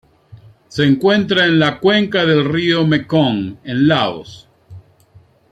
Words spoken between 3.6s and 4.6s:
en Laos.